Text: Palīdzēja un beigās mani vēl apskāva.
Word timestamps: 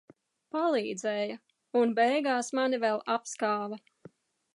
Palīdzēja 0.53 1.35
un 1.81 1.93
beigās 1.99 2.49
mani 2.61 2.81
vēl 2.85 2.99
apskāva. 3.17 3.79